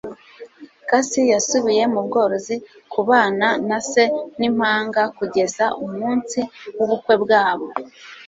Cassie 0.89 1.31
yasubiye 1.33 1.83
mu 1.93 1.99
bworozi 2.07 2.55
kubana 2.93 3.47
na 3.69 3.79
se 3.89 4.03
n'impanga 4.39 5.01
kugeza 5.17 5.65
umunsi 5.85 6.39
w'ubukwe 6.77 7.13
bwabo. 7.23 7.65